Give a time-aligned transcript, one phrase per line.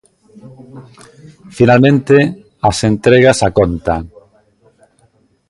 [1.57, 2.17] Finalmente,
[2.69, 3.95] as entregas a conta.